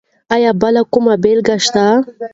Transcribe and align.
ایا 0.35 0.51
بل 0.61 0.75
کومه 0.93 1.15
بېلګه 1.23 1.55
شته؟ 1.65 1.85